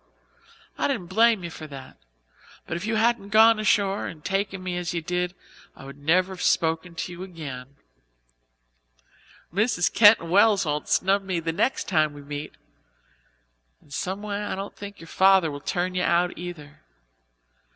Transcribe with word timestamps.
I 0.79 0.87
didn't 0.87 1.11
blame 1.11 1.43
you 1.43 1.51
for 1.51 1.67
that, 1.67 1.95
but 2.65 2.75
if 2.75 2.87
you 2.87 2.95
hadn't 2.95 3.29
gone 3.29 3.59
ashore 3.59 4.07
and 4.07 4.25
taken 4.25 4.63
me 4.63 4.75
as 4.75 4.95
you 4.95 5.01
did 5.03 5.35
I 5.75 5.85
would 5.85 5.99
never 5.99 6.33
have 6.33 6.41
spoken 6.41 6.95
to 6.95 7.11
you 7.11 7.21
again. 7.21 7.75
Mrs. 9.53 9.93
Keyton 9.93 10.27
Wells 10.31 10.65
won't 10.65 10.89
snub 10.89 11.21
me 11.21 11.39
next 11.39 11.87
time 11.87 12.13
we 12.13 12.23
meet. 12.23 12.55
And 13.79 13.93
some 13.93 14.23
way 14.23 14.37
I 14.43 14.55
don't 14.55 14.75
think 14.75 14.99
your 14.99 15.07
father 15.07 15.51
will 15.51 15.61
turn 15.61 15.93
you 15.93 16.01
out, 16.01 16.35
either. 16.35 16.81